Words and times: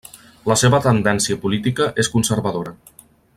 La 0.51 0.55
seva 0.61 0.79
tendència 0.85 1.37
política 1.45 1.91
és 2.05 2.11
conservadora. 2.15 2.75